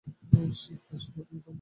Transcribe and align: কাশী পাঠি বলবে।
কাশী 0.31 0.71
পাঠি 0.85 1.07
বলবে। 1.15 1.49